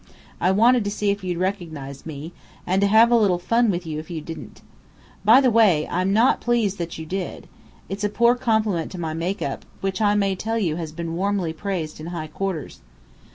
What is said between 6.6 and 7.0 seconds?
that